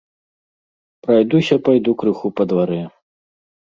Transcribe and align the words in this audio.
Прайдуся 1.03 1.55
пайду 1.67 1.91
крыху 2.05 2.27
па 2.41 2.51
дварэ. 2.55 2.83